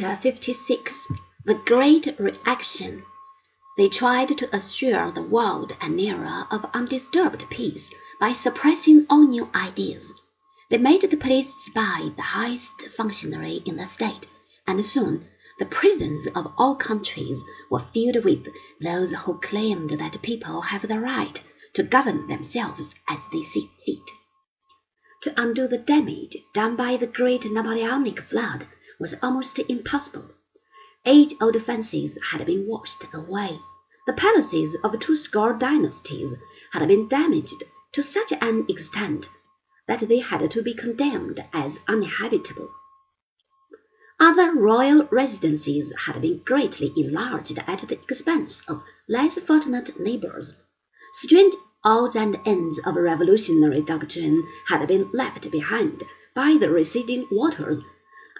Chapter 0.00 0.30
56 0.30 1.08
The 1.44 1.54
Great 1.54 2.20
Reaction 2.20 3.02
They 3.76 3.88
tried 3.88 4.28
to 4.38 4.54
assure 4.54 5.10
the 5.10 5.24
world 5.24 5.74
an 5.80 5.98
era 5.98 6.46
of 6.52 6.70
undisturbed 6.72 7.50
peace 7.50 7.90
by 8.20 8.30
suppressing 8.30 9.06
all 9.10 9.26
new 9.26 9.50
ideas. 9.56 10.12
They 10.70 10.78
made 10.78 11.00
the 11.00 11.16
police 11.16 11.52
spy 11.52 12.12
the 12.14 12.22
highest 12.22 12.80
functionary 12.96 13.60
in 13.66 13.74
the 13.74 13.86
state, 13.86 14.28
and 14.68 14.86
soon 14.86 15.26
the 15.58 15.66
prisons 15.66 16.28
of 16.28 16.52
all 16.56 16.76
countries 16.76 17.42
were 17.68 17.80
filled 17.92 18.24
with 18.24 18.46
those 18.80 19.10
who 19.10 19.40
claimed 19.40 19.90
that 19.90 20.22
people 20.22 20.60
have 20.60 20.86
the 20.86 21.00
right 21.00 21.42
to 21.72 21.82
govern 21.82 22.28
themselves 22.28 22.94
as 23.08 23.26
they 23.32 23.42
see 23.42 23.68
fit. 23.84 24.08
To 25.22 25.34
undo 25.36 25.66
the 25.66 25.78
damage 25.78 26.36
done 26.54 26.76
by 26.76 26.96
the 26.98 27.08
great 27.08 27.50
Napoleonic 27.50 28.20
flood 28.20 28.68
was 28.98 29.14
almost 29.22 29.58
impossible. 29.58 30.30
Eight 31.06 31.34
old 31.40 31.60
fancies 31.62 32.18
had 32.30 32.44
been 32.44 32.66
washed 32.66 33.04
away. 33.14 33.58
The 34.06 34.12
palaces 34.12 34.76
of 34.82 34.98
two 34.98 35.14
score 35.14 35.52
dynasties 35.52 36.34
had 36.72 36.86
been 36.88 37.08
damaged 37.08 37.62
to 37.92 38.02
such 38.02 38.32
an 38.32 38.64
extent 38.68 39.28
that 39.86 40.00
they 40.00 40.18
had 40.18 40.50
to 40.50 40.62
be 40.62 40.74
condemned 40.74 41.44
as 41.52 41.78
uninhabitable. 41.86 42.70
Other 44.20 44.52
royal 44.52 45.06
residences 45.12 45.92
had 46.06 46.20
been 46.20 46.38
greatly 46.44 46.92
enlarged 46.96 47.58
at 47.66 47.78
the 47.86 47.94
expense 47.94 48.62
of 48.66 48.82
less 49.08 49.38
fortunate 49.38 50.00
neighbors. 50.00 50.54
Strange 51.12 51.54
odds 51.84 52.16
and 52.16 52.38
ends 52.44 52.80
of 52.84 52.96
revolutionary 52.96 53.80
doctrine 53.80 54.44
had 54.66 54.86
been 54.88 55.08
left 55.12 55.50
behind 55.50 56.02
by 56.34 56.56
the 56.58 56.68
receding 56.68 57.28
waters, 57.30 57.78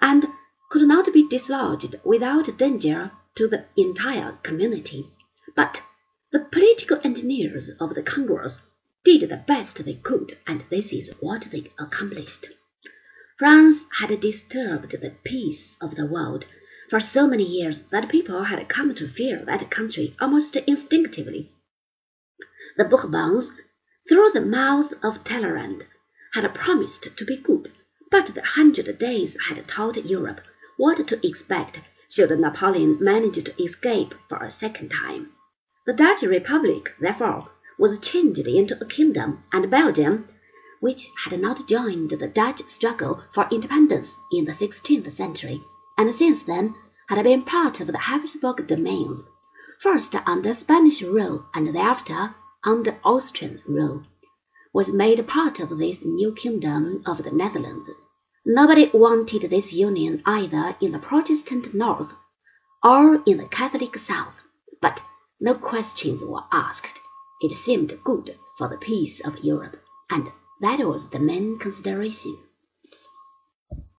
and 0.00 0.26
could 0.70 0.86
not 0.86 1.10
be 1.14 1.26
dislodged 1.26 1.94
without 2.04 2.58
danger 2.58 3.10
to 3.34 3.48
the 3.48 3.64
entire 3.74 4.32
community. 4.42 5.10
But 5.56 5.80
the 6.30 6.40
political 6.40 7.00
engineers 7.02 7.70
of 7.80 7.94
the 7.94 8.02
Congress 8.02 8.60
did 9.02 9.22
the 9.30 9.38
best 9.38 9.82
they 9.82 9.94
could, 9.94 10.36
and 10.46 10.62
this 10.68 10.92
is 10.92 11.10
what 11.20 11.48
they 11.50 11.72
accomplished. 11.78 12.48
France 13.38 13.86
had 13.98 14.20
disturbed 14.20 14.90
the 14.90 15.14
peace 15.24 15.76
of 15.80 15.94
the 15.94 16.04
world 16.04 16.44
for 16.90 17.00
so 17.00 17.26
many 17.26 17.44
years 17.44 17.84
that 17.84 18.10
people 18.10 18.42
had 18.44 18.68
come 18.68 18.94
to 18.96 19.08
fear 19.08 19.42
that 19.46 19.70
country 19.70 20.14
almost 20.20 20.54
instinctively. 20.56 21.50
The 22.76 22.84
Bourbons, 22.84 23.52
through 24.06 24.32
the 24.34 24.42
mouth 24.42 24.92
of 25.02 25.24
Talleyrand, 25.24 25.86
had 26.34 26.54
promised 26.54 27.16
to 27.16 27.24
be 27.24 27.38
good, 27.38 27.72
but 28.10 28.26
the 28.26 28.42
Hundred 28.42 28.98
Days 28.98 29.36
had 29.48 29.66
taught 29.66 30.04
Europe 30.04 30.42
what 30.78 31.06
to 31.08 31.26
expect 31.26 31.80
should 32.08 32.30
Napoleon 32.38 32.96
manage 33.00 33.42
to 33.44 33.62
escape 33.62 34.14
for 34.28 34.38
a 34.38 34.50
second 34.50 34.88
time. 34.90 35.28
The 35.86 35.92
Dutch 35.92 36.22
Republic, 36.22 36.94
therefore, 37.00 37.50
was 37.76 37.98
changed 37.98 38.46
into 38.46 38.80
a 38.80 38.86
kingdom, 38.86 39.40
and 39.52 39.68
Belgium, 39.70 40.28
which 40.78 41.08
had 41.24 41.40
not 41.40 41.66
joined 41.66 42.10
the 42.10 42.28
Dutch 42.28 42.62
struggle 42.66 43.24
for 43.32 43.48
independence 43.50 44.16
in 44.30 44.44
the 44.44 44.54
sixteenth 44.54 45.12
century, 45.12 45.60
and 45.96 46.14
since 46.14 46.44
then 46.44 46.76
had 47.08 47.24
been 47.24 47.42
part 47.42 47.80
of 47.80 47.88
the 47.88 47.98
Habsburg 47.98 48.68
domains, 48.68 49.20
first 49.80 50.14
under 50.26 50.54
Spanish 50.54 51.02
rule 51.02 51.44
and 51.54 51.74
thereafter 51.74 52.36
under 52.62 53.00
Austrian 53.02 53.60
rule, 53.66 54.04
was 54.72 54.92
made 54.92 55.26
part 55.26 55.58
of 55.58 55.76
this 55.76 56.04
new 56.04 56.32
kingdom 56.32 57.02
of 57.04 57.24
the 57.24 57.32
Netherlands. 57.32 57.90
Nobody 58.50 58.90
wanted 58.94 59.42
this 59.42 59.74
union 59.74 60.22
either 60.24 60.74
in 60.80 60.92
the 60.92 60.98
Protestant 60.98 61.74
North 61.74 62.14
or 62.82 63.22
in 63.26 63.36
the 63.36 63.44
Catholic 63.44 63.98
South, 63.98 64.40
but 64.80 65.02
no 65.38 65.52
questions 65.52 66.24
were 66.24 66.44
asked. 66.50 66.98
It 67.42 67.52
seemed 67.52 68.02
good 68.02 68.38
for 68.56 68.66
the 68.66 68.78
peace 68.78 69.20
of 69.20 69.44
Europe, 69.44 69.76
and 70.08 70.32
that 70.62 70.78
was 70.78 71.10
the 71.10 71.18
main 71.18 71.58
consideration. 71.58 72.38